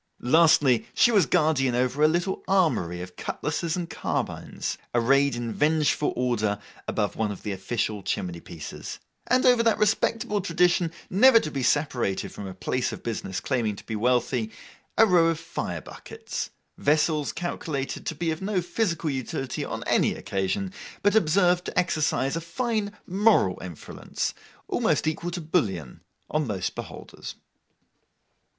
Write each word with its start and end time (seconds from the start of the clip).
Lastly, 0.23 0.87
she 0.95 1.11
was 1.11 1.27
guardian 1.27 1.75
over 1.75 2.01
a 2.01 2.07
little 2.07 2.41
armoury 2.47 3.01
of 3.01 3.15
cutlasses 3.15 3.77
and 3.77 3.87
carbines, 3.87 4.79
arrayed 4.95 5.35
in 5.35 5.53
vengeful 5.53 6.11
order 6.15 6.57
above 6.87 7.15
one 7.15 7.31
of 7.31 7.43
the 7.43 7.51
official 7.51 8.01
chimney 8.01 8.39
pieces; 8.39 8.97
and 9.27 9.45
over 9.45 9.61
that 9.61 9.77
respectable 9.77 10.41
tradition 10.41 10.91
never 11.11 11.39
to 11.39 11.51
be 11.51 11.61
separated 11.61 12.31
from 12.31 12.47
a 12.47 12.55
place 12.55 12.91
of 12.91 13.03
business 13.03 13.39
claiming 13.39 13.75
to 13.75 13.85
be 13.85 13.95
wealthy—a 13.95 15.05
row 15.05 15.27
of 15.27 15.39
fire 15.39 15.81
buckets—vessels 15.81 17.31
calculated 17.31 18.03
to 18.07 18.15
be 18.15 18.31
of 18.31 18.41
no 18.41 18.59
physical 18.59 19.11
utility 19.11 19.63
on 19.63 19.83
any 19.85 20.15
occasion, 20.15 20.73
but 21.03 21.13
observed 21.13 21.65
to 21.65 21.77
exercise 21.79 22.35
a 22.35 22.41
fine 22.41 22.91
moral 23.05 23.59
influence, 23.61 24.33
almost 24.67 25.05
equal 25.05 25.29
to 25.29 25.41
bullion, 25.41 26.01
on 26.27 26.47
most 26.47 26.73
beholders. 26.73 27.35